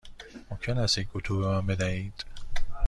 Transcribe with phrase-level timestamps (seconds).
[0.51, 2.25] ممکن است یک اتو به من بدهید؟